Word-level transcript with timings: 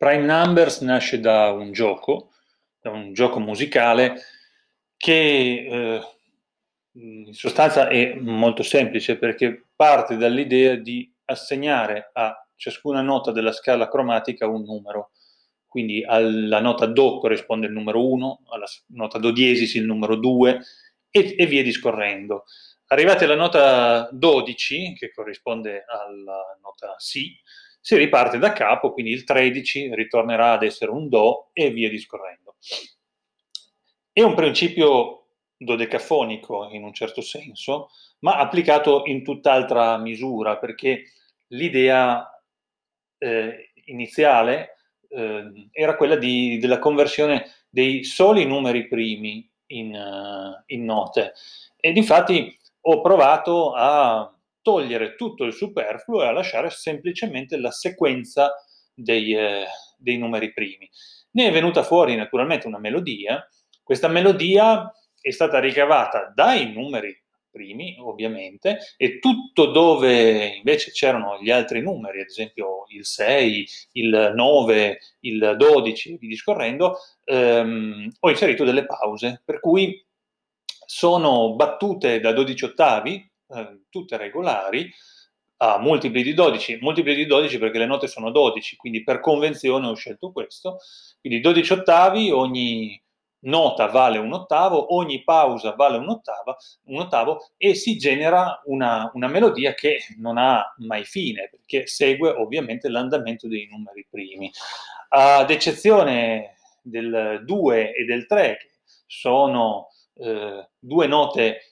Prime 0.00 0.24
Numbers 0.24 0.80
nasce 0.80 1.20
da 1.20 1.52
un 1.52 1.72
gioco, 1.72 2.30
da 2.80 2.88
un 2.88 3.12
gioco 3.12 3.38
musicale 3.38 4.18
che 4.96 5.66
eh, 5.70 6.00
in 6.92 7.34
sostanza 7.34 7.86
è 7.86 8.14
molto 8.14 8.62
semplice 8.62 9.18
perché 9.18 9.66
parte 9.76 10.16
dall'idea 10.16 10.76
di 10.76 11.14
assegnare 11.26 12.12
a 12.14 12.34
ciascuna 12.56 13.02
nota 13.02 13.30
della 13.30 13.52
scala 13.52 13.90
cromatica 13.90 14.46
un 14.46 14.62
numero. 14.62 15.10
Quindi 15.66 16.02
alla 16.02 16.60
nota 16.60 16.86
Do 16.86 17.18
corrisponde 17.18 17.66
il 17.66 17.74
numero 17.74 18.08
1, 18.10 18.44
alla 18.52 18.66
nota 18.94 19.18
Do 19.18 19.32
diesis 19.32 19.74
il 19.74 19.84
numero 19.84 20.16
2 20.16 20.60
e, 21.10 21.34
e 21.36 21.44
via 21.44 21.62
discorrendo. 21.62 22.44
Arrivati 22.86 23.24
alla 23.24 23.36
nota 23.36 24.08
12, 24.10 24.94
che 24.94 25.12
corrisponde 25.12 25.84
alla 25.86 26.58
nota 26.62 26.94
Si, 26.96 27.38
si 27.80 27.96
riparte 27.96 28.38
da 28.38 28.52
capo, 28.52 28.92
quindi 28.92 29.12
il 29.12 29.24
13 29.24 29.94
ritornerà 29.94 30.52
ad 30.52 30.62
essere 30.62 30.90
un 30.90 31.08
Do 31.08 31.50
e 31.52 31.70
via 31.70 31.88
discorrendo. 31.88 32.56
È 34.12 34.22
un 34.22 34.34
principio 34.34 35.28
dodecafonico 35.56 36.68
in 36.70 36.84
un 36.84 36.92
certo 36.92 37.20
senso, 37.20 37.90
ma 38.20 38.36
applicato 38.36 39.02
in 39.06 39.24
tutt'altra 39.24 39.96
misura, 39.98 40.58
perché 40.58 41.04
l'idea 41.48 42.26
eh, 43.18 43.72
iniziale 43.86 44.76
eh, 45.08 45.68
era 45.72 45.96
quella 45.96 46.16
di, 46.16 46.58
della 46.58 46.78
conversione 46.78 47.50
dei 47.68 48.04
soli 48.04 48.44
numeri 48.44 48.88
primi 48.88 49.48
in, 49.68 49.94
uh, 49.94 50.62
in 50.66 50.84
note. 50.84 51.34
Ed 51.76 51.96
infatti 51.96 52.56
ho 52.82 53.00
provato 53.00 53.72
a 53.74 54.32
togliere 54.62 55.14
tutto 55.14 55.44
il 55.44 55.52
superfluo 55.52 56.22
e 56.22 56.26
a 56.26 56.32
lasciare 56.32 56.70
semplicemente 56.70 57.58
la 57.58 57.70
sequenza 57.70 58.52
dei, 58.94 59.34
eh, 59.34 59.64
dei 59.96 60.18
numeri 60.18 60.52
primi. 60.52 60.88
Ne 61.32 61.48
è 61.48 61.52
venuta 61.52 61.82
fuori 61.82 62.16
naturalmente 62.16 62.66
una 62.66 62.78
melodia, 62.78 63.46
questa 63.82 64.08
melodia 64.08 64.92
è 65.20 65.30
stata 65.30 65.58
ricavata 65.58 66.32
dai 66.34 66.72
numeri 66.72 67.16
primi, 67.50 67.96
ovviamente, 67.98 68.78
e 68.96 69.18
tutto 69.18 69.66
dove 69.66 70.56
invece 70.56 70.92
c'erano 70.92 71.38
gli 71.40 71.50
altri 71.50 71.82
numeri, 71.82 72.20
ad 72.20 72.28
esempio 72.28 72.84
il 72.88 73.04
6, 73.04 73.68
il 73.92 74.32
9, 74.34 74.98
il 75.20 75.54
12, 75.58 76.16
vi 76.18 76.28
discorrendo, 76.28 76.96
ehm, 77.24 78.08
ho 78.20 78.30
inserito 78.30 78.64
delle 78.64 78.86
pause, 78.86 79.42
per 79.44 79.60
cui 79.60 80.04
sono 80.86 81.54
battute 81.54 82.20
da 82.20 82.32
12 82.32 82.64
ottavi, 82.64 83.29
eh, 83.54 83.80
tutte 83.88 84.16
regolari, 84.16 84.90
a 85.62 85.78
multipli 85.78 86.22
di 86.22 86.32
12, 86.32 86.78
multipli 86.80 87.14
di 87.14 87.26
12 87.26 87.58
perché 87.58 87.78
le 87.78 87.86
note 87.86 88.06
sono 88.06 88.30
12, 88.30 88.76
quindi 88.76 89.04
per 89.04 89.20
convenzione 89.20 89.88
ho 89.88 89.94
scelto 89.94 90.32
questo, 90.32 90.78
quindi 91.20 91.40
12 91.40 91.72
ottavi, 91.72 92.30
ogni 92.30 93.00
nota 93.40 93.86
vale 93.86 94.18
un 94.18 94.32
ottavo, 94.32 94.94
ogni 94.94 95.22
pausa 95.22 95.74
vale 95.74 95.98
un, 95.98 96.08
ottava, 96.08 96.56
un 96.84 97.00
ottavo 97.00 97.50
e 97.56 97.74
si 97.74 97.96
genera 97.96 98.60
una, 98.66 99.10
una, 99.14 99.28
melodia 99.28 99.74
che 99.74 99.98
non 100.16 100.38
ha 100.38 100.74
mai 100.78 101.04
fine, 101.04 101.48
perché 101.50 101.86
segue 101.86 102.30
ovviamente 102.30 102.88
l'andamento 102.88 103.46
dei 103.46 103.66
numeri 103.70 104.06
primi. 104.08 104.50
Ad 105.08 105.50
eccezione 105.50 106.56
del 106.82 107.42
2 107.44 107.94
e 107.94 108.04
del 108.04 108.26
3, 108.26 108.56
che 108.56 108.70
sono 109.06 109.88
eh, 110.14 110.68
due 110.78 111.06
note 111.06 111.69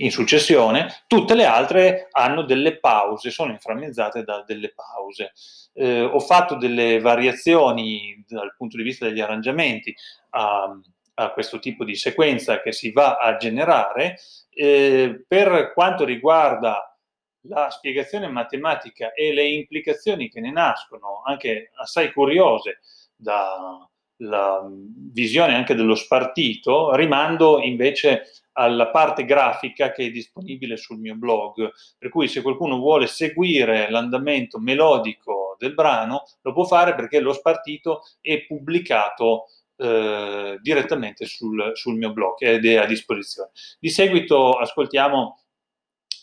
in 0.00 0.10
successione, 0.10 1.02
tutte 1.06 1.34
le 1.34 1.44
altre 1.44 2.08
hanno 2.10 2.42
delle 2.42 2.78
pause, 2.78 3.30
sono 3.30 3.52
inframmezzate 3.52 4.22
da 4.22 4.42
delle 4.46 4.72
pause. 4.74 5.32
Eh, 5.72 6.02
ho 6.02 6.20
fatto 6.20 6.56
delle 6.56 7.00
variazioni 7.00 8.24
dal 8.26 8.54
punto 8.56 8.76
di 8.76 8.82
vista 8.82 9.06
degli 9.06 9.20
arrangiamenti 9.20 9.94
a, 10.30 10.78
a 11.14 11.30
questo 11.32 11.58
tipo 11.58 11.84
di 11.84 11.94
sequenza 11.94 12.60
che 12.60 12.72
si 12.72 12.92
va 12.92 13.16
a 13.16 13.36
generare. 13.36 14.18
Eh, 14.50 15.24
per 15.26 15.72
quanto 15.72 16.04
riguarda 16.04 16.96
la 17.42 17.70
spiegazione 17.70 18.28
matematica 18.28 19.12
e 19.12 19.32
le 19.32 19.46
implicazioni 19.46 20.28
che 20.28 20.40
ne 20.40 20.50
nascono, 20.50 21.22
anche 21.24 21.70
assai 21.76 22.12
curiose 22.12 22.80
dalla 23.16 24.68
visione 25.12 25.54
anche 25.54 25.74
dello 25.74 25.94
spartito, 25.94 26.94
rimando 26.94 27.60
invece 27.60 28.24
alla 28.58 28.88
parte 28.90 29.24
grafica 29.24 29.92
che 29.92 30.06
è 30.06 30.10
disponibile 30.10 30.76
sul 30.76 30.98
mio 30.98 31.14
blog, 31.14 31.70
per 31.96 32.10
cui 32.10 32.26
se 32.26 32.42
qualcuno 32.42 32.78
vuole 32.78 33.06
seguire 33.06 33.88
l'andamento 33.88 34.58
melodico 34.58 35.56
del 35.58 35.74
brano 35.74 36.24
lo 36.42 36.52
può 36.52 36.64
fare 36.64 36.94
perché 36.94 37.20
lo 37.20 37.32
spartito 37.32 38.02
è 38.20 38.44
pubblicato 38.46 39.46
eh, 39.76 40.58
direttamente 40.60 41.24
sul, 41.26 41.70
sul, 41.74 41.96
mio 41.96 42.12
blog 42.12 42.42
ed 42.42 42.66
è 42.66 42.76
a 42.76 42.86
disposizione. 42.86 43.50
Di 43.78 43.90
seguito 43.90 44.52
ascoltiamo 44.52 45.40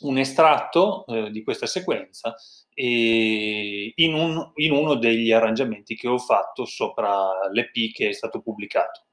un 0.02 0.18
estratto 0.18 1.06
eh, 1.08 1.32
di 1.32 1.42
questa 1.42 1.66
sequenza 1.66 2.36
in, 2.74 4.14
un, 4.14 4.52
in 4.56 4.72
uno 4.74 4.96
degli 4.96 5.32
arrangiamenti 5.32 5.96
che 5.96 6.10
ho 6.10 6.18
fatto 6.18 6.66
sopra 6.66 7.50
l'EP 7.50 7.94
che 7.94 8.10
è 8.10 8.12
stato 8.12 8.42
pubblicato. 8.42 9.06